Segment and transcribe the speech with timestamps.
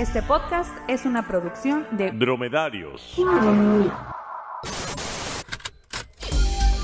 [0.00, 3.02] Este podcast es una producción de Dromedarios.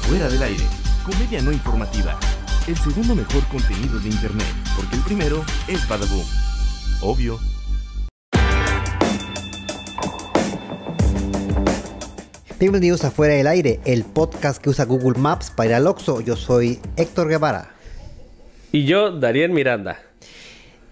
[0.02, 0.62] Fuera del aire,
[1.02, 2.20] comedia no informativa.
[2.68, 6.26] El segundo mejor contenido de internet, porque el primero es Badaboom.
[7.00, 7.38] Obvio.
[12.60, 16.20] Bienvenidos a Fuera del Aire, el podcast que usa Google Maps para ir al Oxxo.
[16.20, 17.70] Yo soy Héctor Guevara.
[18.72, 20.05] Y yo, Darien Miranda.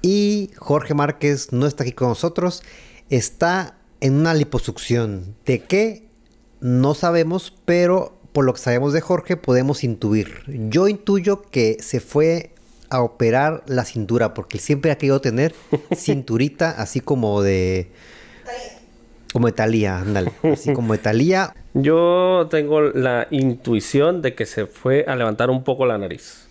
[0.06, 2.62] Y Jorge Márquez no está aquí con nosotros.
[3.08, 5.34] Está en una liposucción.
[5.46, 6.08] ¿De qué?
[6.60, 10.42] No sabemos, pero por lo que sabemos de Jorge podemos intuir.
[10.46, 12.50] Yo intuyo que se fue
[12.90, 15.54] a operar la cintura porque él siempre ha querido tener
[15.96, 17.90] cinturita así como de...
[19.32, 20.32] Como de Talía, ándale.
[20.42, 21.54] Así como de Talía.
[21.72, 26.46] Yo tengo la intuición de que se fue a levantar un poco la nariz.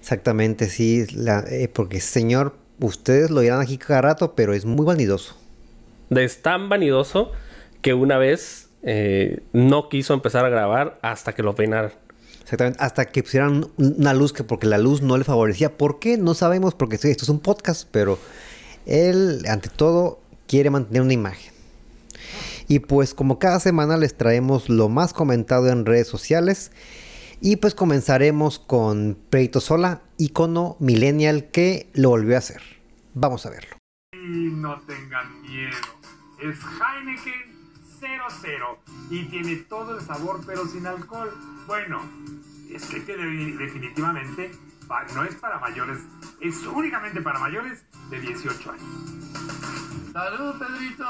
[0.00, 1.04] Exactamente, sí.
[1.14, 5.36] la- eh, porque señor, ustedes lo dirán aquí cada rato, pero es muy vanidoso.
[6.10, 7.32] Es tan vanidoso
[7.82, 11.92] que una vez eh, no quiso empezar a grabar hasta que lo peinaran.
[12.42, 12.78] Exactamente.
[12.82, 15.76] Hasta que pusieran un- una luz que porque la luz no le favorecía.
[15.76, 16.16] ¿Por qué?
[16.16, 18.18] No sabemos porque esto es un podcast, pero
[18.86, 21.52] él, ante todo, quiere mantener una imagen.
[22.66, 26.70] Y pues como cada semana les traemos lo más comentado en redes sociales.
[27.40, 32.60] Y pues comenzaremos con Pedrito Sola, icono millennial que lo volvió a hacer.
[33.14, 33.76] Vamos a verlo.
[34.12, 35.76] Y no tengan miedo.
[36.42, 37.50] Es Heineken
[38.00, 38.78] 00
[39.10, 41.30] y tiene todo el sabor pero sin alcohol.
[41.66, 42.00] Bueno,
[42.70, 44.50] es que, que de- definitivamente
[45.14, 45.98] no es para mayores,
[46.40, 48.84] es únicamente para mayores de 18 años.
[50.12, 51.04] Salud, Pedrito.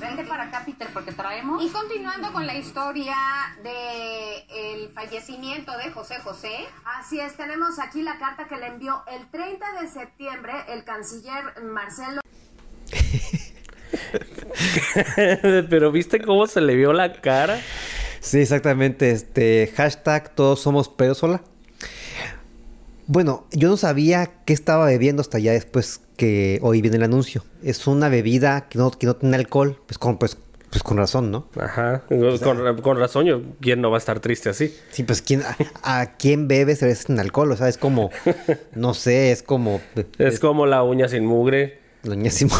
[0.00, 1.62] Vente para acá, Peter, porque traemos.
[1.62, 3.14] Y continuando con la historia
[3.62, 6.66] de el fallecimiento de José José,
[6.98, 11.62] Así es, tenemos aquí la carta que le envió el 30 de septiembre el canciller
[11.62, 12.20] Marcelo
[15.70, 17.60] Pero ¿viste cómo se le vio la cara?
[18.20, 19.10] Sí, exactamente.
[19.10, 21.42] Este hashtag todos somos Pedro Sola.
[23.06, 27.44] Bueno, yo no sabía qué estaba bebiendo hasta ya después que hoy viene el anuncio.
[27.62, 29.78] Es una bebida que no, que no tiene alcohol.
[29.86, 30.36] Pues con, pues,
[30.70, 31.48] pues con razón, ¿no?
[31.60, 32.02] Ajá.
[32.08, 34.74] Con, con razón, yo, ¿quién no va a estar triste así?
[34.90, 37.52] Sí, pues ¿quién, a, a quién bebe cerveza sin alcohol?
[37.52, 38.10] O sea, es como,
[38.74, 39.80] no sé, es como...
[40.18, 42.58] Es como la uña sin mugre, Doña Simón.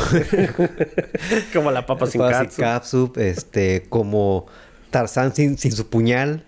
[1.53, 4.47] como la papa sin catsup, este, como
[4.91, 6.44] Tarzán sin, sin su puñal.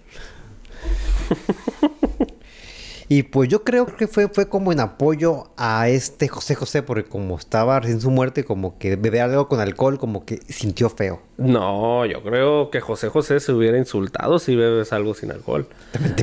[3.16, 7.08] Y pues yo creo que fue, fue como en apoyo a este José José, porque
[7.08, 11.20] como estaba recién su muerte, como que beber algo con alcohol, como que sintió feo.
[11.36, 15.68] No, yo creo que José José se hubiera insultado si bebes algo sin alcohol.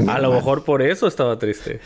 [0.07, 1.79] A lo mejor por eso estaba triste.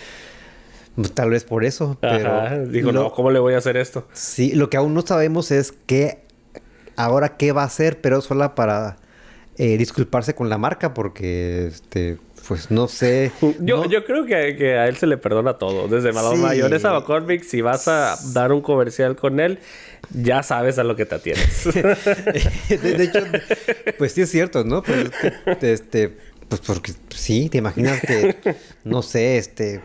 [1.13, 2.31] Tal vez por eso, pero...
[2.33, 2.57] Ajá.
[2.59, 4.07] Digo, lo- no, ¿cómo le voy a hacer esto?
[4.13, 6.23] Sí, lo que aún no sabemos es que
[6.95, 8.95] ahora qué va a hacer, pero sola para
[9.57, 12.17] eh, disculparse con la marca, porque este,
[12.47, 13.31] pues no sé.
[13.59, 15.87] Yo, no- yo creo que, que a él se le perdona todo.
[15.87, 16.37] Desde Sí.
[16.37, 19.59] mayonesa a McCormick, si vas a dar un comercial con él,
[20.13, 21.63] ya sabes a lo que te atienes.
[21.73, 23.19] de, de hecho,
[23.97, 24.83] pues sí es cierto, ¿no?
[24.83, 25.09] Pues,
[25.47, 26.17] es que, este,
[26.47, 28.35] pues porque sí, te imaginas que,
[28.83, 29.81] no sé, este,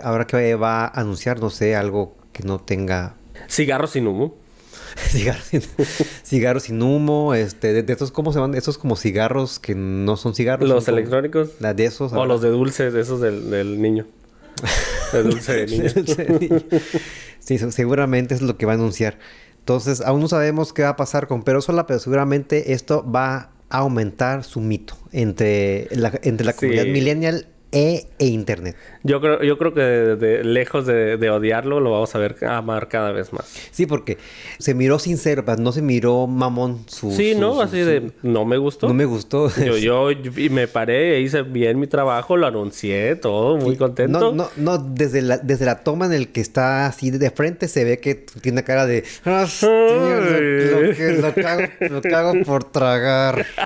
[0.00, 3.14] ahora que va a anunciar, no sé, algo que no tenga
[3.48, 4.34] Cigarro sin humo.
[5.08, 5.62] cigarros sin,
[6.24, 8.54] cigarros sin humo, este, de, de estos, ¿cómo se llaman?
[8.56, 10.68] Estos como cigarros que no son cigarros.
[10.68, 11.50] Los son electrónicos.
[11.60, 12.12] De esos.
[12.12, 14.06] O los de dulce, de esos del, del niño.
[15.12, 16.60] De dulce de niño.
[17.40, 19.18] sí, se- seguramente es lo que va a anunciar.
[19.58, 23.50] Entonces, aún no sabemos qué va a pasar con Pero Sola, pero seguramente esto va
[23.68, 26.58] a aumentar su mito entre la, entre la Sí.
[26.60, 28.76] comunidad millennial e, e internet.
[29.02, 32.36] Yo creo, yo creo que de- de- lejos de, de odiarlo, lo vamos a ver
[32.46, 33.44] amar cada vez más.
[33.70, 34.18] Sí, porque
[34.58, 37.10] se miró sincero, pero no se miró mamón su...
[37.10, 37.54] Sí, su- ¿no?
[37.54, 38.88] su- Así su- de, no me gustó.
[38.88, 39.48] No me gustó.
[39.64, 40.10] Yo, yo,
[40.50, 44.18] me paré, hice bien mi trabajo, lo anuncié, todo, muy contento.
[44.20, 47.68] No, no, no, desde la, desde la toma en el que está así de frente
[47.68, 49.04] se ve que tiene cara de...
[49.24, 53.44] "Ah, sí, lo, lo que, lo hago por tragar.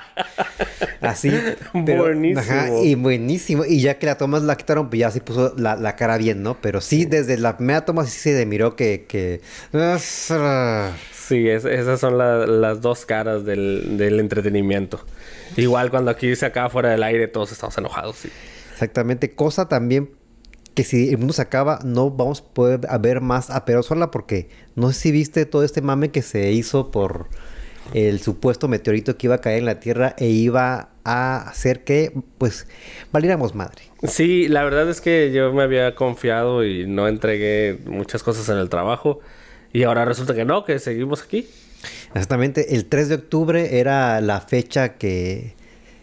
[1.01, 1.31] Así.
[1.85, 2.39] pero- Buenísimo.
[2.39, 3.65] Ajá, y buenísimo.
[3.65, 6.43] Y ya que la toma la quitaron, pues ya sí puso la, la cara bien,
[6.43, 6.57] ¿no?
[6.61, 9.05] Pero sí, desde la primera toma sí se miró que...
[9.07, 9.41] que...
[11.13, 14.99] Sí, es- esas son la- las dos caras del, del entretenimiento.
[15.57, 18.17] Igual cuando aquí se acaba fuera del aire, todos estamos enojados.
[18.17, 18.29] sí.
[18.73, 19.31] Exactamente.
[19.35, 20.09] Cosa también
[20.73, 24.09] que si el mundo se acaba, no vamos a poder ver más a Pero Sola
[24.09, 27.27] porque no sé si viste todo este mame que se hizo por
[27.93, 32.13] el supuesto meteorito que iba a caer en la Tierra e iba a hacer que,
[32.37, 32.67] pues,
[33.11, 33.83] valiéramos madre.
[34.07, 38.57] Sí, la verdad es que yo me había confiado y no entregué muchas cosas en
[38.57, 39.19] el trabajo.
[39.73, 41.47] Y ahora resulta que no, que seguimos aquí.
[42.13, 45.55] Exactamente, el 3 de octubre era la fecha que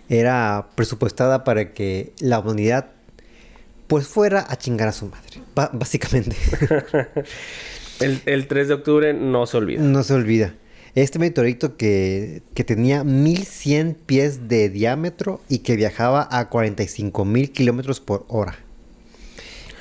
[0.08, 2.93] era presupuestada para que la humanidad
[3.87, 5.40] pues fuera a chingar a su madre,
[5.73, 6.37] básicamente.
[8.00, 9.82] el, el 3 de octubre no se olvida.
[9.82, 10.55] No se olvida.
[10.94, 17.52] Este meteorito que, que tenía 1100 pies de diámetro y que viajaba a 45 mil
[17.52, 18.56] kilómetros por hora.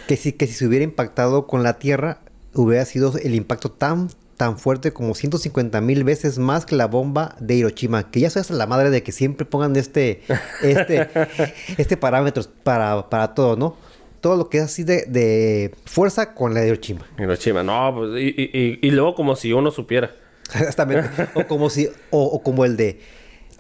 [0.08, 2.20] Que si, que si se hubiera impactado con la Tierra,
[2.54, 7.36] hubiera sido el impacto tan, tan fuerte como 150 mil veces más que la bomba
[7.40, 8.10] de Hiroshima.
[8.10, 10.22] Que ya soy hasta la madre de que siempre pongan este,
[10.62, 11.10] este,
[11.78, 13.76] este parámetro para, para todo, ¿no?
[14.22, 17.06] todo lo que es así de, de, fuerza con la de Hiroshima.
[17.18, 20.12] Hiroshima, no, pues, y, y, y, luego como si uno supiera.
[20.56, 21.10] Exactamente.
[21.34, 23.00] o como si, o, como el de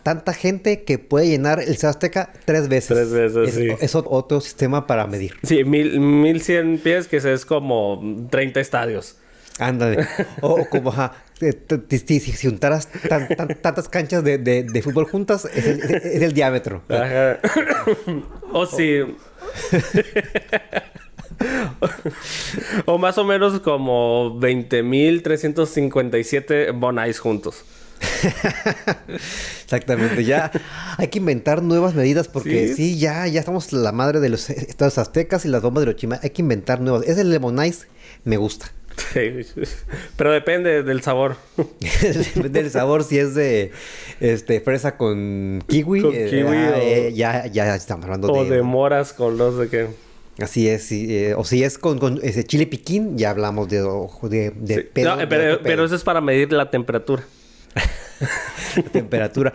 [0.04, 2.88] tanta gente que puede llenar el Azteca tres veces.
[2.88, 3.68] Tres veces, es, sí.
[3.82, 5.34] Es otro sistema para medir.
[5.44, 9.18] Sí, mil, mil cien pies, que es como 30 estadios.
[9.60, 10.08] Ándale.
[10.42, 12.90] o, como, ajá, si, si, juntaras
[13.62, 16.84] tantas canchas de, de, de, fútbol juntas, es el, es el diámetro.
[16.90, 17.40] Ajá.
[18.54, 19.02] o si...
[22.86, 27.64] o más o menos como 20.357 Bonais juntos.
[29.64, 30.52] Exactamente, ya
[30.98, 33.00] hay que inventar nuevas medidas porque ¿Sí?
[33.00, 36.20] ya, ya estamos la madre de los estados aztecas y las bombas de Hiroshima.
[36.22, 37.08] Hay que inventar nuevas.
[37.08, 37.88] Ese de Bonais
[38.24, 38.72] me gusta.
[39.14, 39.46] Sí,
[40.16, 41.38] pero depende del sabor.
[42.02, 43.72] depende del sabor, si es de
[44.20, 46.02] este fresa con kiwi.
[46.02, 46.82] Con kiwi ah, o...
[46.82, 48.56] eh, ya, ya estamos hablando o de...
[48.56, 49.88] de moras con no sé qué.
[50.42, 53.82] Así es, sí, eh, o si es con, con ese chile piquín, ya hablamos de,
[53.82, 54.82] de, de Sí.
[54.94, 57.24] pedo, No, de pero, eso es para medir la temperatura.
[58.76, 59.54] La temperatura.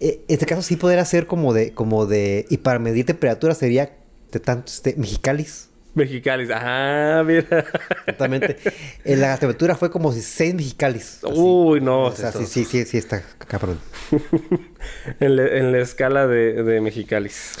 [0.00, 3.54] Eh, En este caso sí podría ser como de, como de, y para medir temperatura
[3.54, 3.90] sería
[4.30, 5.68] de tantos este, mexicalis.
[5.94, 6.50] Mexicalis.
[6.50, 7.64] Ajá, mira.
[8.00, 8.56] Exactamente.
[9.04, 11.20] Eh, la temperatura fue como si seis mexicalis.
[11.24, 11.34] así.
[11.38, 12.04] Uy, no.
[12.04, 13.78] o sea, esto- sí, sí, sí, sí está cabrón.
[15.20, 17.52] en, la- en la escala de, de Mexicalis.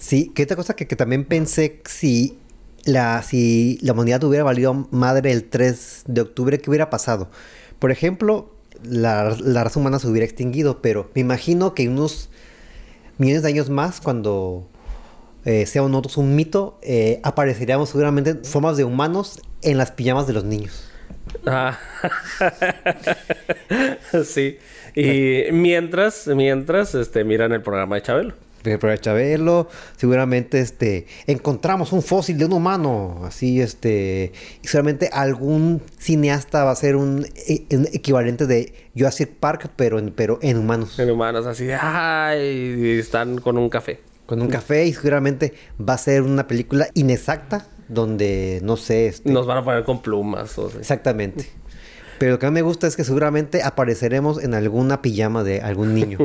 [0.00, 2.38] Sí, que otra cosa que, que también pensé si
[2.86, 7.30] la, si la humanidad hubiera valido madre el 3 de octubre, ¿qué hubiera pasado?
[7.78, 8.50] Por ejemplo,
[8.82, 12.30] la, la raza humana se hubiera extinguido, pero me imagino que unos
[13.18, 14.66] millones de años más, cuando
[15.44, 20.26] eh, sea nosotros un mito, eh, apareceríamos seguramente en formas de humanos en las pijamas
[20.26, 20.90] de los niños.
[21.44, 21.78] Ah.
[24.24, 24.56] sí.
[24.96, 28.34] Y mientras, mientras, este, miran el programa de Chabelo.
[28.62, 35.80] Pero Chabelo, seguramente este, encontramos un fósil de un humano, así este, y seguramente algún
[35.98, 40.58] cineasta va a hacer un, e- un equivalente de Jurassic Park, pero en, pero en
[40.58, 44.00] humanos, En humanos, así de, ay, y están con un café.
[44.26, 49.32] con un café y seguramente va a ser una película inexacta donde, no sé, este,
[49.32, 50.56] Nos van a poner con plumas.
[50.58, 50.80] O sea.
[50.80, 51.46] exactamente.
[52.20, 55.62] Pero lo que a mí me gusta es que seguramente apareceremos en alguna pijama de
[55.62, 56.18] algún niño.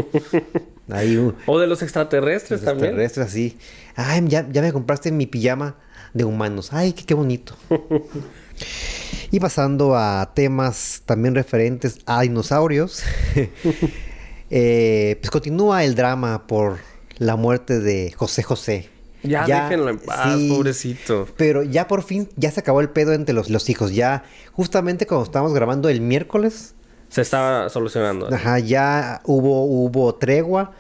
[0.90, 2.88] Ahí uh, O de los extraterrestres Los también.
[2.88, 3.58] extraterrestres así.
[3.96, 5.78] Ay, ya, ya me compraste mi pijama
[6.14, 6.74] de humanos.
[6.74, 7.56] Ay, qué, qué bonito.
[9.32, 13.02] y pasando a temas también referentes a dinosaurios.
[14.50, 16.80] eh, pues continúa el drama por
[17.20, 18.90] la muerte de José José.
[19.28, 21.28] Ya, déjenlo en paz, sí, pobrecito.
[21.38, 23.94] Pero ya por fin, ya se acabó el pedo entre los, los hijos.
[23.94, 24.24] Ya,
[24.54, 26.74] justamente cuando estábamos grabando el miércoles,
[27.10, 28.28] Se estaba solucionando.
[28.34, 30.72] Ajá, ya hubo, hubo tregua.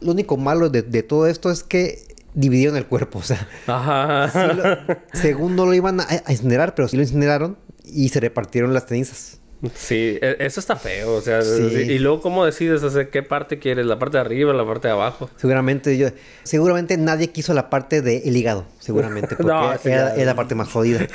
[0.00, 3.18] Lo único malo de, de todo esto es que dividieron el cuerpo.
[3.18, 4.28] O sea, Ajá.
[4.30, 8.20] sí lo- según no lo iban a, a incinerar, pero sí lo incineraron y se
[8.20, 9.37] repartieron las cenizas.
[9.74, 11.14] Sí, e- eso está feo.
[11.14, 11.52] O sea, Sí.
[11.88, 13.86] y luego, ¿cómo decides hacer qué parte quieres?
[13.86, 15.28] ¿La parte de arriba la parte de abajo?
[15.36, 16.08] Seguramente yo,
[16.44, 20.14] seguramente nadie quiso la parte del hígado, seguramente, porque No, era, sí, era- ya.
[20.14, 21.00] era la parte más jodida.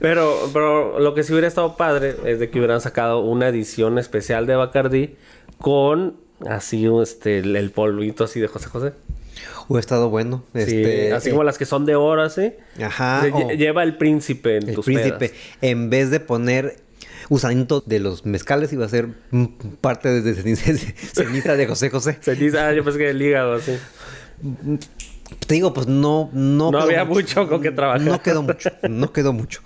[0.00, 3.98] Pero, pero lo que sí hubiera estado padre es de que hubieran sacado una edición
[3.98, 5.16] especial de Bacardi
[5.58, 8.92] con así este el, el polvito así de José José.
[9.68, 10.44] Hubiera estado bueno.
[10.54, 12.52] Sí, este, así eh, como las que son de oro así.
[12.82, 13.22] Ajá.
[13.22, 15.34] Se Lleva el príncipe en el tus príncipe, pedas.
[15.60, 16.76] en vez de poner
[17.28, 19.08] gusanito de los mezcales, iba a ser
[19.80, 20.34] parte de,
[21.14, 22.18] ceniza, de José José.
[22.20, 23.76] Ceniza, ah, yo pensé que el hígado así.
[25.46, 26.30] Te digo, pues no...
[26.32, 28.00] No, No había mucho con qué trabajar.
[28.02, 29.60] No quedó mucho, no quedó mucho.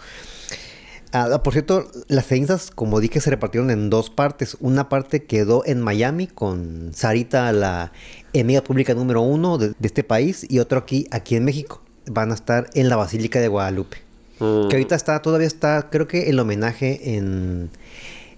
[1.13, 4.57] Ah, por cierto, las cenizas, como dije, se repartieron en dos partes.
[4.61, 7.91] Una parte quedó en Miami con Sarita, la
[8.33, 11.83] enemiga pública número uno de, de este país, y otro aquí, aquí en México.
[12.07, 13.99] Van a estar en la Basílica de Guadalupe.
[14.39, 14.69] Mm.
[14.69, 17.71] Que ahorita está, todavía está, creo que el homenaje en,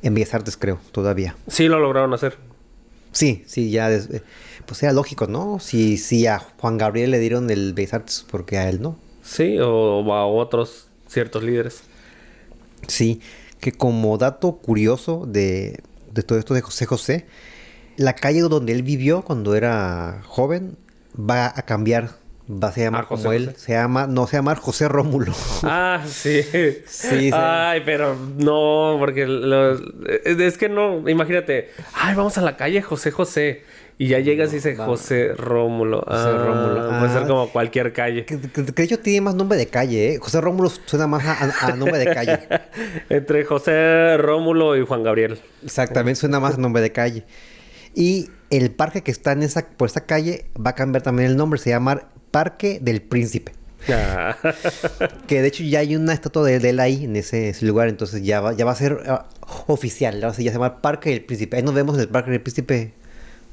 [0.02, 1.36] en Bellas Artes, creo, todavía.
[1.48, 2.38] Sí lo lograron hacer.
[3.12, 4.22] Sí, sí, ya, des- eh,
[4.64, 5.58] pues era lógico, ¿no?
[5.60, 8.96] Si, si a Juan Gabriel le dieron el Bellas Artes, porque a él no.
[9.22, 9.68] Sí, o,
[10.00, 11.82] o a otros ciertos líderes.
[12.88, 13.20] Sí,
[13.60, 17.26] que como dato curioso de, de todo esto de José José,
[17.96, 20.76] la calle donde él vivió cuando era joven
[21.18, 22.21] va a cambiar.
[22.50, 23.46] Va a se llamar ¿A José como él.
[23.46, 23.58] José?
[23.58, 25.32] Se llama, no se llama José Rómulo.
[25.62, 26.42] Ah, sí.
[26.42, 27.30] Sí, sí.
[27.32, 29.80] Ay, pero no, porque los-
[30.24, 33.62] es que no, imagínate, ay, vamos a la calle José José.
[33.98, 34.86] Y ya llegas y dice va.
[34.86, 35.98] José Rómulo.
[36.00, 36.98] José Ah, Rómulo.
[36.98, 37.26] Puede ser Ah.
[37.28, 38.24] como cualquier calle.
[38.24, 40.18] Que, que- tiene más nombre de calle, ¿eh?
[40.18, 42.40] José Rómulo suena más a, a- a nombre de calle.
[43.10, 45.38] Entre José Rómulo y Juan Gabriel.
[45.62, 47.24] Exactamente, suena más a nombre de calle.
[47.94, 51.36] Y el parque que está en esa, por esa calle va a cambiar también el
[51.36, 52.02] nombre, se llama
[52.32, 53.52] Parque del Príncipe.
[53.88, 54.36] Ah.
[55.28, 57.88] Que de hecho ya hay una estatua de, de él ahí en ese, ese lugar,
[57.88, 59.26] entonces ya va, ya va a ser ah,
[59.66, 61.56] oficial, ya va a ser- ya se llama Parque del Príncipe.
[61.56, 62.92] Ahí nos vemos en el Parque del Príncipe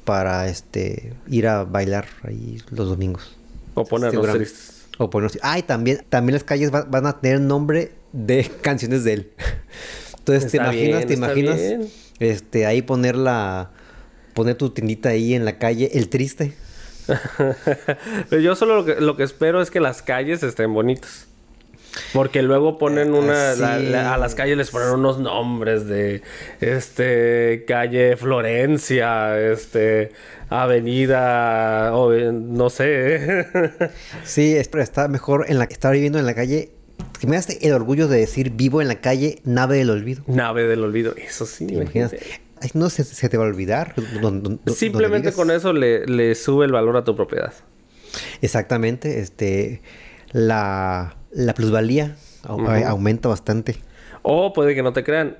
[0.04, 3.36] para este ir a bailar ahí los domingos.
[3.74, 4.18] o Seguramente.
[4.46, 4.76] tristes.
[4.98, 5.38] O ponernos...
[5.42, 9.30] Ah, y también, también las calles va- van a tener nombre de canciones de él.
[10.18, 10.98] Entonces, ¿te imaginas?
[10.98, 11.56] bien, ¿Te imaginas?
[11.56, 11.88] bien.
[12.18, 13.70] Este, ahí poner la...
[14.34, 16.52] Poner tu tiendita ahí en la calle, El Triste.
[18.28, 21.26] Pero yo solo lo que, lo que espero es que las calles estén bonitas.
[22.12, 23.54] Porque luego ponen una...
[23.56, 23.86] La- sí.
[23.86, 26.22] la- a las calles les ponen unos nombres de...
[26.60, 27.64] Este...
[27.66, 29.38] Calle Florencia.
[29.40, 30.12] Este...
[30.50, 31.94] Avenida...
[31.96, 33.46] O, eh, no sé.
[34.24, 36.70] Sí, es- pero está mejor en la estar viviendo en la calle.
[37.18, 40.22] Que me das el orgullo de decir vivo en la calle, nave del olvido.
[40.26, 41.14] Nave del olvido.
[41.16, 41.66] Eso sí.
[41.66, 42.12] ¿Te imaginas?
[42.12, 42.40] imagínate.
[42.60, 43.94] Ay, no se, se te va a olvidar.
[44.66, 47.52] Simplemente con eso le, le sube el valor a tu propiedad.
[48.42, 49.20] Exactamente.
[49.20, 49.82] Este,
[50.32, 52.16] la, la plusvalía
[52.48, 52.66] Ujú.
[52.86, 53.76] aumenta bastante.
[54.22, 55.38] O puede que no te crean.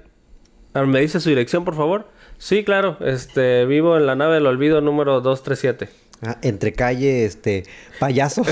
[0.72, 2.08] Ah, ¿Me dice su dirección, por favor?
[2.38, 2.96] Sí, claro.
[3.00, 5.88] Este, vivo en la nave del olvido número 237.
[6.22, 7.62] Ah, entre calle, este,
[7.98, 8.42] payaso.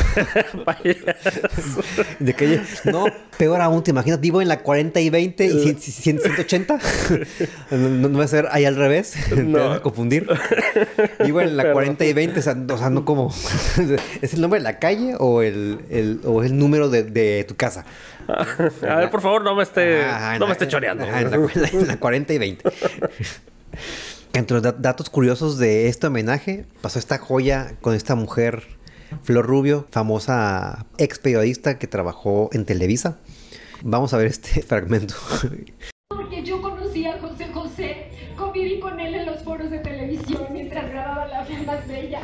[2.18, 2.62] de calle.
[2.84, 3.04] No,
[3.36, 6.78] peor aún, te imaginas, vivo en la 40 y 20 y cien- cien- 180.
[7.72, 9.14] no, no va a ser ahí al revés.
[9.28, 9.68] Te No.
[9.68, 10.26] vas a confundir.
[11.22, 11.74] Vivo en la Perdón.
[11.74, 13.34] 40 y 20, o sea, no, o sea, no como.
[14.22, 17.44] ¿Es el nombre de la calle o el, el- o es el número de, de
[17.46, 17.84] tu casa?
[18.28, 21.04] A ver, por favor, no me esté, Ah, no me la- esté choreando.
[21.04, 22.70] ajá, en, la, en la 40 y 20.
[24.34, 28.62] Entre los da- datos curiosos de este homenaje, pasó esta joya con esta mujer,
[29.22, 33.18] Flor Rubio, famosa ex periodista que trabajó en Televisa.
[33.82, 35.14] Vamos a ver este fragmento.
[36.08, 40.88] Porque yo conocí a José José, conviví con él en los foros de televisión mientras
[40.90, 42.20] grababa La Más Bella.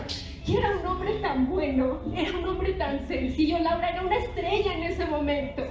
[0.46, 0.74] Y era
[1.24, 3.58] tan bueno, era un hombre tan sencillo.
[3.60, 5.62] Laura era una estrella en ese momento.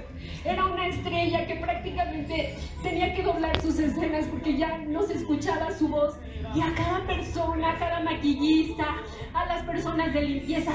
[0.44, 5.70] Era una estrella que prácticamente tenía que doblar sus escenas porque ya no se escuchaba
[5.78, 6.14] su voz.
[6.56, 8.96] Y a cada persona, a cada maquillista,
[9.32, 10.72] a las personas de limpieza,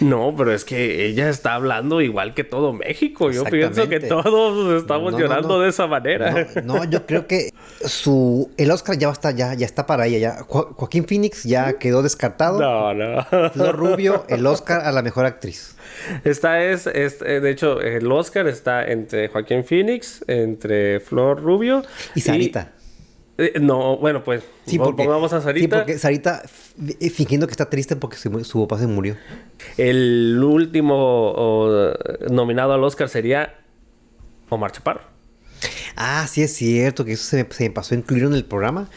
[0.00, 3.30] No, pero es que ella está hablando igual que todo México.
[3.30, 5.60] Yo pienso que todos estamos No, no, llorando no.
[5.60, 6.46] de esa manera.
[6.64, 7.50] No, no, yo creo que
[7.84, 10.18] su el Oscar ya va a estar, ya, ya está para ella.
[10.18, 10.42] Ya.
[10.48, 12.60] Jo- Joaquín Phoenix ya quedó descartado.
[12.60, 13.50] No, no.
[13.50, 15.76] Flor Rubio, el Oscar a la mejor actriz.
[16.24, 21.82] Esta es, es, eh, de hecho, el Oscar está entre Joaquín Phoenix, entre Flor Rubio
[22.14, 22.72] Y Sarita.
[23.38, 25.76] eh, no, bueno, pues Sí, po- porque, pongamos a sí, Sarita.
[25.78, 26.42] porque Sarita
[27.14, 29.16] fingiendo que está triste porque su, papá se murió.
[29.76, 31.92] El último o,
[32.30, 33.54] nominado al Oscar sería
[34.48, 35.11] Omar Chaparro.
[35.96, 38.44] Ah, sí es cierto que eso se me, se me pasó a incluir en el
[38.44, 38.88] programa.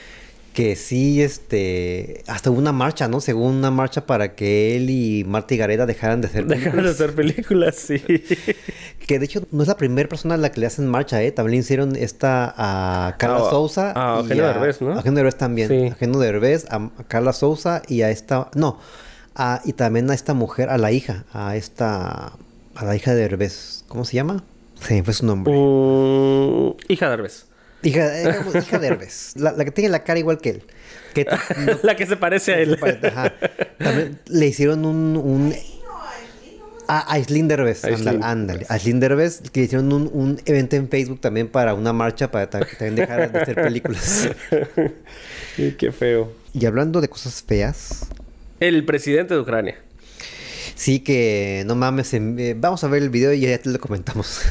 [0.54, 3.20] Que sí, este, hasta hubo una marcha, ¿no?
[3.20, 6.94] Según una marcha para que él y Marta y Gareda dejaran de hacer Dejaron de
[6.94, 6.96] películas.
[6.96, 7.98] hacer películas, sí.
[9.06, 11.32] Que de hecho no es la primera persona a la que le hacen marcha, ¿eh?
[11.34, 13.92] También le hicieron esta a Carla Ah, Sousa.
[13.96, 14.92] a y Eugenio Derbez, ¿no?
[14.94, 15.68] A Eugenio Derbez también.
[15.68, 15.76] Sí.
[15.76, 18.50] A Eugenio Derbez, a, a Carla Sousa y a esta...
[18.56, 18.80] No,
[19.36, 22.32] a- y también a esta mujer, a la hija, a esta...
[22.76, 23.84] A la hija de Derbez.
[23.90, 24.44] ¿Cómo se llama?
[24.82, 25.54] Sí, fue su nombre.
[25.54, 27.46] Mm, hija de Herbes.
[27.84, 29.34] Hija, eh, digamos, hija de Derbez.
[29.36, 30.64] La, la que tiene la cara igual que él.
[31.14, 32.80] Que t- no- La que se parece a él.
[33.04, 33.34] Ajá.
[33.78, 35.16] También le hicieron un...
[35.18, 35.56] un
[36.88, 38.68] a Aislinn Derbez, ándale.
[38.70, 42.48] Aislinn Derbez, que le hicieron un, un evento en Facebook también para una marcha para
[42.48, 44.30] también dejaran de hacer películas.
[45.58, 46.32] Y Qué feo.
[46.54, 48.06] Y hablando de cosas feas,
[48.60, 49.76] El presidente de Ucrania.
[50.76, 53.80] sí que no mames, em- eh, vamos a ver el video y ya te lo
[53.80, 54.42] comentamos.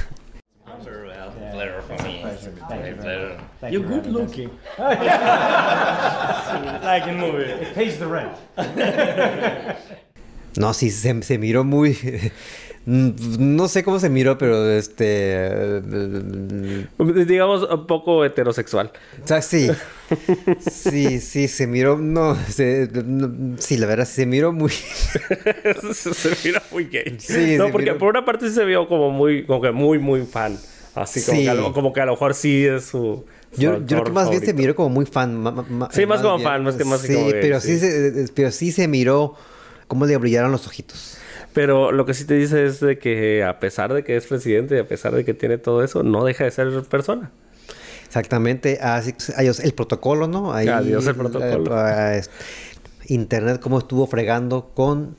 [3.70, 4.50] You're good looking.
[6.82, 7.44] like in movie.
[7.44, 8.32] It pays the rent.
[10.56, 11.98] No, sí, se, se miró muy...
[12.86, 15.80] No sé cómo se miró, pero este...
[17.26, 18.92] Digamos, un poco heterosexual.
[19.24, 19.68] O sea, sí.
[20.60, 21.98] Sí, sí, se miró.
[21.98, 24.70] No, se- no, sí, la verdad, se miró muy.
[25.92, 27.16] se mira muy gay.
[27.18, 29.98] Sí, no, porque miró- por una parte sí se vio como muy, como que muy,
[29.98, 30.56] muy fan.
[30.94, 31.44] Así como, Sí.
[31.44, 33.24] que, a lo, como que a lo mejor sí es su.
[33.56, 35.36] Yo, yo creo que más bien se miró como muy fan.
[35.40, 36.48] ma- ma- ma- Sí, más como bien.
[36.48, 37.78] fan, más que- más que como pero sí.
[37.78, 37.78] sí.
[37.80, 39.34] se, pero sí se miró
[39.88, 41.18] cómo le brillaron los ojitos.
[41.52, 44.74] Pero lo que sí te dice es de que a pesar de que es presidente
[44.76, 47.30] y a pesar de que tiene todo eso, no deja de ser persona.
[48.06, 48.78] Exactamente.
[48.80, 50.52] Así, adiós, el protocolo, ¿no?
[50.52, 51.76] Ahí, Adiós el protocolo.
[51.88, 52.30] eh, es-
[53.06, 55.16] Internet cómo estuvo fregando con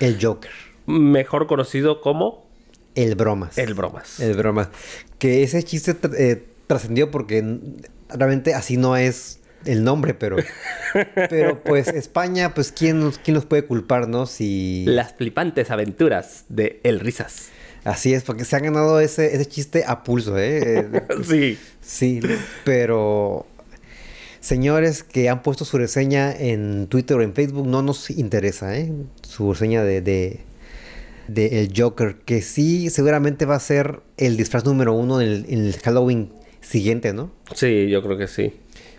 [0.00, 0.50] el Joker.
[0.86, 2.46] Mejor conocido como
[2.94, 3.56] El bromas.
[3.58, 4.18] el bromas.
[4.20, 4.68] El bromas.
[5.18, 7.58] Que ese chiste eh, trascendió porque
[8.08, 10.36] realmente así no es el nombre, pero...
[11.28, 14.26] pero pues España, pues ¿quién, nos- quién nos puede culpar, no?
[14.26, 14.84] Si...
[14.86, 17.48] Las flipantes aventuras de El Risas.
[17.84, 20.60] Así es, porque se ha ganado ese, ese chiste a pulso, ¿eh?
[20.92, 21.58] Eh, Sí.
[21.80, 22.20] sí,
[22.64, 23.46] pero...
[24.40, 28.92] Señores que han puesto su reseña en Twitter o en Facebook, no nos interesa, ¿eh?
[29.22, 30.40] Su reseña de, de,
[31.26, 35.46] de el Joker, que sí seguramente va a ser el disfraz número uno en el,
[35.48, 37.30] en el Halloween siguiente, ¿no?
[37.54, 38.52] Sí, yo creo que sí.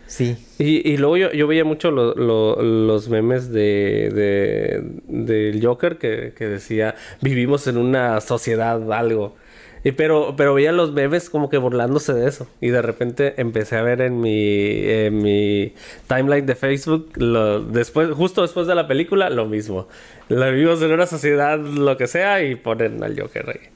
[0.07, 0.35] Sí.
[0.57, 5.97] Y, y luego yo, yo veía mucho lo- lo- los memes de, de- del Joker
[5.99, 9.35] que, que decía vivimos en una sociedad algo.
[9.83, 12.47] Y pero, pero veía los memes como que burlándose de eso.
[12.59, 15.73] Y de repente empecé a ver en mi, en mi
[16.07, 19.87] timeline de Facebook, lo- después, justo después de la película, lo mismo.
[20.27, 23.69] La vivimos en una sociedad, lo que sea, y ponen al Joker ahí.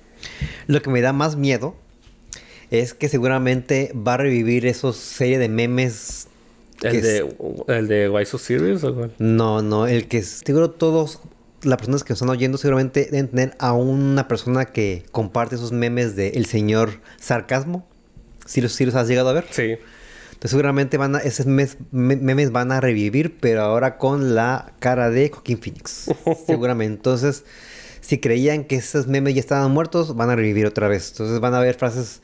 [0.67, 1.75] Lo que me da más miedo
[2.81, 6.27] es que seguramente va a revivir esos serie de memes.
[6.81, 7.35] ¿El es- de,
[7.67, 9.11] el de Why So Serious o cuál?
[9.19, 11.19] No, no, el que seguro todos
[11.61, 15.71] las personas que nos están oyendo seguramente deben tener a una persona que comparte esos
[15.71, 17.87] memes de el señor sarcasmo.
[18.45, 19.45] Si los, si los has llegado a ver.
[19.51, 19.75] Sí.
[20.33, 24.73] Entonces seguramente van a, esos mes- me- memes van a revivir, pero ahora con la
[24.79, 26.09] cara de Joaquín Phoenix.
[26.47, 26.95] seguramente.
[26.95, 27.45] Entonces,
[28.01, 31.11] si creían que esos memes ya estaban muertos, van a revivir otra vez.
[31.11, 32.21] Entonces van a haber frases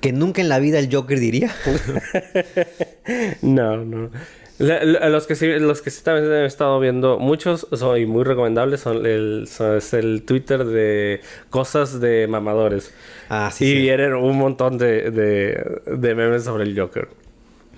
[0.00, 1.54] que nunca en la vida el Joker diría.
[3.42, 4.10] No, no.
[4.58, 8.06] La- la- los que sí, los que sí también he estado viendo, muchos son y
[8.06, 12.92] muy recomendables, son el, son- es el Twitter de cosas de mamadores.
[13.28, 13.78] Ah, sí, y sí.
[13.82, 17.08] vienen un montón de, de, de memes sobre el Joker.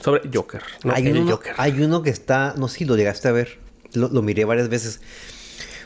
[0.01, 1.53] Sobre Joker, no hay, el uno, Joker.
[1.59, 3.59] hay uno que está, no sé si lo llegaste a ver,
[3.93, 5.01] lo, lo miré varias veces.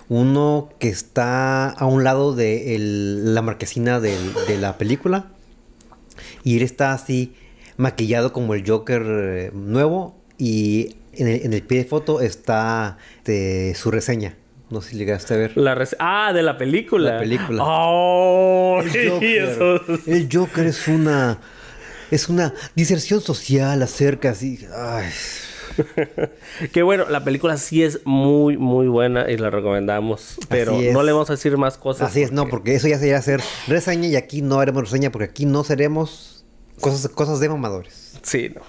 [0.08, 5.32] Uno que está a un lado de el- la marquesina del- de la película.
[6.44, 7.34] Y él está así
[7.76, 10.16] maquillado como el Joker eh, nuevo.
[10.38, 14.36] Y en el, en el pie de foto está de su reseña.
[14.70, 15.56] No sé si llegaste a ver.
[15.56, 17.14] La ah, de la película.
[17.14, 17.62] La película.
[17.64, 21.38] Oh, El Joker, el Joker es una
[22.10, 24.58] es una diserción social acerca así.
[24.74, 25.10] Ay.
[26.72, 30.36] Que bueno, la película sí es muy, muy buena y la recomendamos.
[30.48, 32.10] Pero no le vamos a decir más cosas.
[32.10, 35.24] Así es, no, porque eso ya sería hacer reseña y aquí no haremos reseña porque
[35.26, 36.44] aquí no seremos
[36.80, 38.18] cosas, cosas de mamadores.
[38.22, 38.60] Sí, no.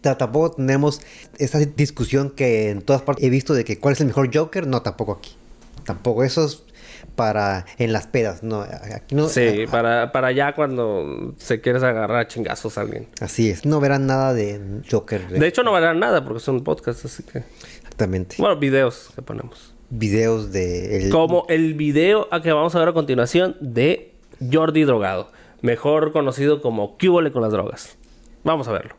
[0.00, 1.00] Ta- Tampoco tenemos
[1.38, 4.66] esa discusión que en todas partes he visto de que cuál es el mejor Joker.
[4.66, 5.36] No, tampoco aquí.
[5.84, 6.62] Tampoco eso es
[7.16, 8.42] para en las pedas.
[8.42, 9.28] No, aquí no.
[9.28, 13.08] Sí, a- para, para ya cuando se quieres agarrar a chingazos a alguien.
[13.20, 13.64] Así es.
[13.64, 15.28] No verán nada de Joker.
[15.28, 17.38] De hecho, no verán nada porque es un podcast, así que.
[17.82, 18.36] Exactamente.
[18.38, 19.74] Bueno, videos que ponemos.
[19.90, 21.04] Videos de.
[21.04, 24.12] el- Como el video a que vamos a ver a continuación de
[24.52, 25.30] Jordi Drogado,
[25.62, 27.96] mejor conocido como Cúbole con las drogas.
[28.42, 28.94] Vamos a verlo.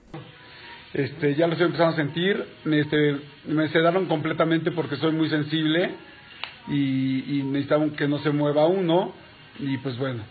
[0.94, 2.46] Este, ya lo estoy empezando a sentir.
[2.66, 5.94] Este, me sedaron completamente porque soy muy sensible
[6.68, 9.14] y, y necesitaba que no se mueva uno.
[9.60, 10.24] Y pues bueno.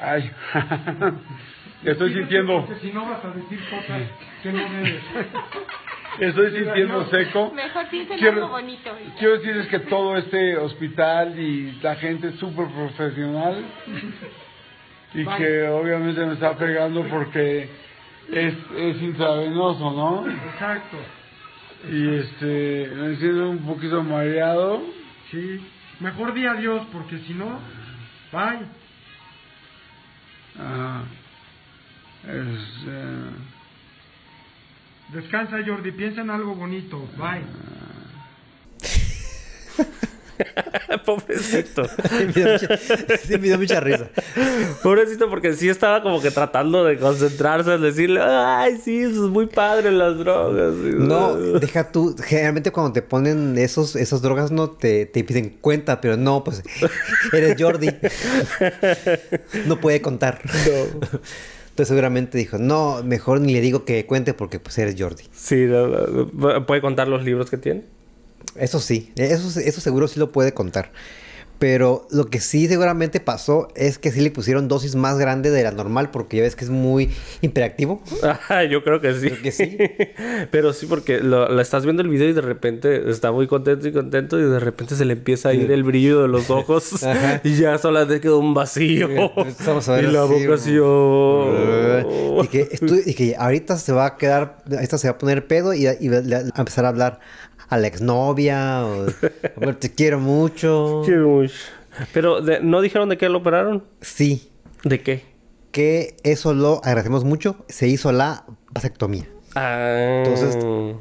[0.00, 0.30] Ay.
[1.84, 2.66] Estoy sintiendo.
[2.80, 4.02] Si no vas a decir cosas
[4.42, 5.02] que no debes.
[6.18, 7.52] Estoy sintiendo seco.
[7.54, 8.90] Mejor Quiero- algo bonito.
[9.18, 13.64] Quiero decirles que todo este hospital y la gente es súper profesional
[15.14, 17.68] y que obviamente me está pegando porque
[18.32, 20.28] es, es intravenoso, ¿no?
[20.28, 20.96] Exacto.
[21.88, 24.82] Y este, me siento un poquito mareado.
[25.30, 25.60] Sí.
[26.00, 27.60] Mejor di adiós porque si no,
[28.32, 28.66] bye.
[30.60, 31.02] Ah,
[32.24, 33.58] este,
[35.08, 36.98] Descansa Jordi, piensa en algo bonito.
[37.16, 37.44] Bye.
[41.08, 41.84] Pobrecito.
[42.12, 44.08] me dio mucha- sí, me dio mucha risa.
[44.82, 49.30] Pobrecito, porque sí estaba como que tratando de concentrarse en decirle, ay, sí, eso es
[49.30, 50.74] muy padre las drogas.
[50.74, 52.14] No, deja tú.
[52.22, 56.62] Generalmente cuando te ponen esos, esas drogas no te, te piden cuenta, pero no, pues
[57.32, 57.88] eres Jordi.
[59.66, 60.42] No puede contar.
[60.44, 65.22] Entonces seguramente dijo, no, mejor ni le digo que cuente porque pues eres Jordi.
[65.32, 67.84] Sí, no, no, ¿puede contar los libros que tiene?
[68.56, 70.90] Eso sí, eso, eso seguro sí lo puede contar.
[71.58, 75.64] Pero lo que sí seguramente pasó es que sí le pusieron dosis más grande de
[75.64, 78.00] la normal porque ya ves que es muy imperactivo.
[78.22, 79.28] Ajá, yo creo que sí.
[79.28, 79.76] Creo que sí.
[80.52, 83.88] Pero sí, porque lo, la estás viendo el video y de repente está muy contento
[83.88, 86.90] y contento y de repente se le empieza a ir el brillo de los ojos
[87.42, 89.06] y ya solamente quedó un vacío.
[89.06, 90.78] A ver y la así, así.
[90.80, 92.40] oh.
[92.44, 92.68] Y que,
[93.04, 96.08] y que ahorita se va a quedar, ahorita se va a poner pedo y, y
[96.08, 97.18] va a empezar a hablar
[97.68, 99.06] a la exnovia o
[99.56, 101.02] "Amor, te quiero mucho.
[101.04, 101.54] Qué mucho.
[102.12, 103.84] Pero de- no dijeron de qué lo operaron.
[104.00, 104.50] Sí,
[104.84, 105.24] ¿De qué?
[105.72, 107.64] que eso lo agradecemos mucho.
[107.68, 109.26] Se hizo la vasectomía.
[109.54, 110.56] Ah, Entonces,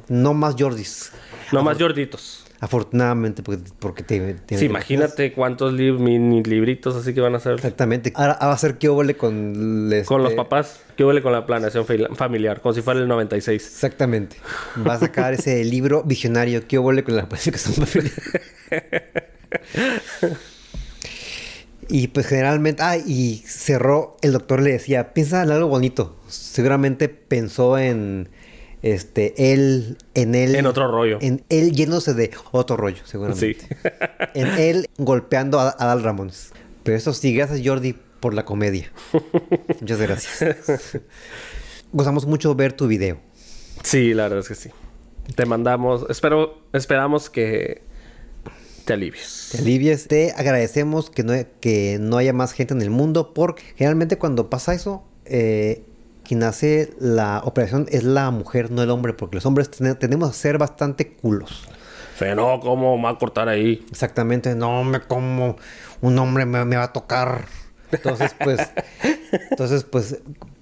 [0.07, 1.11] no más Jordis.
[1.51, 2.45] no más gorditos.
[2.59, 7.53] Afortunadamente, porque, porque te, te- Sí, imagínate cuántos mini libritos así que van a hacer
[7.53, 8.11] Exactamente.
[8.15, 9.91] Ahora va a ser que óvole con...
[10.05, 10.81] con los este, papás.
[10.95, 12.61] ¿Qué huele con la planeación familiar?
[12.61, 13.63] Como si fuera el 96.
[13.63, 14.37] Exactamente.
[14.85, 16.67] Va a sacar ese libro visionario.
[16.67, 18.13] ¿Qué óvole con la planificación familiar?
[21.89, 26.17] Y pues generalmente, ah, y cerró, el doctor le decía, piensa en algo bonito.
[26.27, 28.29] Seguramente pensó en
[28.81, 30.55] este, él, en él.
[30.55, 31.17] En otro rollo.
[31.21, 33.59] En él yéndose de otro rollo, seguramente.
[33.59, 33.67] Sí.
[34.33, 36.51] En él golpeando a, a Dal Ramones.
[36.83, 38.91] Pero eso sí, gracias Jordi por la comedia.
[39.81, 40.99] Muchas gracias.
[41.91, 43.19] Gozamos mucho ver tu video.
[43.83, 44.69] Sí, la verdad es que sí.
[45.35, 47.83] Te mandamos, espero, esperamos que
[48.85, 49.49] te alivies.
[49.51, 50.07] Te alivies.
[50.07, 54.49] Te agradecemos que no, que no haya más gente en el mundo porque generalmente cuando
[54.49, 55.83] pasa eso, eh,
[56.27, 60.29] quien hace la operación es la mujer, no el hombre, porque los hombres ten- tenemos
[60.29, 61.63] a ser bastante culos.
[62.15, 63.85] O sea, no, ¿cómo me va a cortar ahí?
[63.91, 65.57] Exactamente, no me como
[66.01, 67.45] un hombre me, me va a tocar.
[67.91, 68.59] Entonces, pues,
[69.51, 70.17] entonces, pues,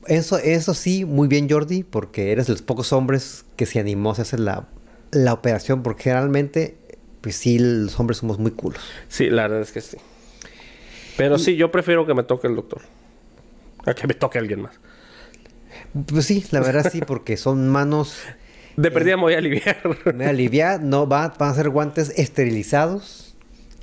[0.08, 4.10] eso, eso sí, muy bien, Jordi, porque eres de los pocos hombres que se animó
[4.12, 4.67] a hacer la,
[5.12, 6.78] la operación, porque generalmente,
[7.21, 8.82] pues sí, los hombres somos muy culos.
[9.08, 9.97] Sí, la verdad es que sí.
[11.17, 12.82] Pero sí, yo prefiero que me toque el doctor.
[13.86, 14.73] A que me toque alguien más.
[16.08, 18.18] Pues sí, la verdad sí, porque son manos.
[18.76, 19.78] De perdida me voy a aliviar.
[20.14, 23.36] Me alivia, no va, van a ser guantes esterilizados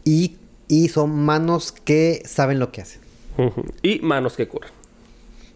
[0.05, 0.37] y,
[0.69, 3.01] y son manos que saben lo que hacen.
[3.83, 4.71] Y manos que curan.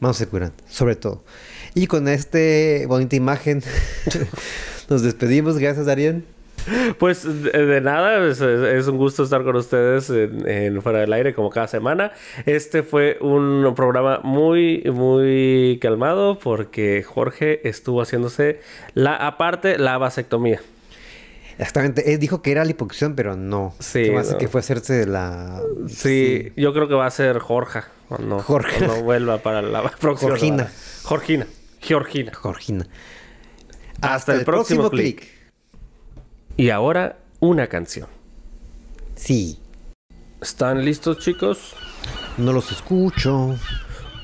[0.00, 1.22] Manos se curan, sobre todo.
[1.74, 2.38] Y con esta
[2.86, 3.62] bonita imagen
[4.88, 5.58] nos despedimos.
[5.58, 6.35] Gracias, Darien.
[6.98, 8.40] Pues de, nada, es,
[8.88, 12.12] un gusto estar con ustedes en, en Fuera del Aire como cada semana.
[12.44, 18.60] Este fue un programa muy, muy calmado porque Jorge estuvo haciéndose
[18.94, 20.60] la, aparte, la vasectomía.
[21.58, 22.12] Exactamente.
[22.12, 23.74] Él dijo que era liposucción, pero no.
[23.78, 24.38] Sí, no.
[24.38, 25.60] que fue hacerse la.
[25.88, 27.80] Sí, yo creo que va a ser Jorge.
[28.08, 28.78] Cuando, Jorge.
[28.78, 30.30] cuando vuelva para la próxima.
[30.30, 30.70] Jorgina.
[31.02, 31.46] Jorgina.
[31.80, 32.32] Georgina.
[32.40, 32.86] Georgina.
[34.02, 35.26] Hasta, el, próximo, clic.
[36.56, 38.08] Y ahora una canción.
[39.14, 39.58] Sí.
[40.40, 41.74] ¿Están listos, chicos?
[42.38, 43.56] No los escucho.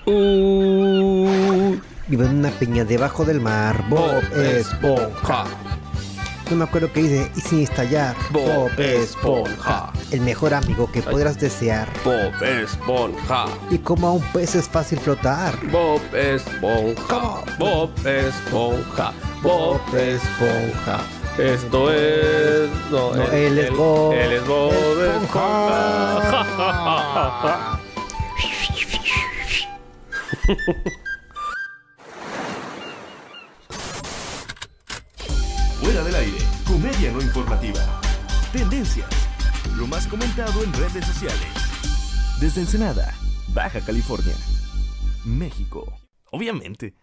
[0.07, 1.77] Uh,
[2.09, 3.85] Vivo en una peña debajo del mar.
[3.88, 5.45] Bob Esponja.
[6.51, 7.31] No me acuerdo qué dice.
[7.37, 8.16] Y sin estallar.
[8.31, 9.92] Bob Esponja.
[10.11, 11.88] El mejor amigo que podrás desear.
[12.05, 13.47] Bob Esponja.
[13.71, 15.55] Y como a un pez es fácil flotar.
[15.71, 17.42] Bob Esponja.
[17.59, 19.12] Bob Esponja.
[19.42, 21.01] Bob Esponja.
[21.38, 22.71] Esto es.
[22.90, 24.73] No, No, él es Bob Él es Bob
[25.23, 26.53] Esponja.
[35.81, 38.01] Fuera del aire, comedia no informativa.
[38.53, 39.09] Tendencias,
[39.77, 41.49] lo más comentado en redes sociales.
[42.40, 43.14] Desde Ensenada,
[43.49, 44.35] Baja California,
[45.25, 45.92] México.
[46.31, 46.95] Obviamente.